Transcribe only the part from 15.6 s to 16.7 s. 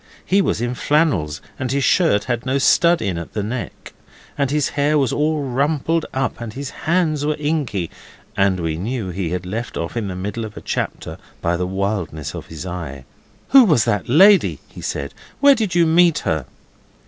you meet her?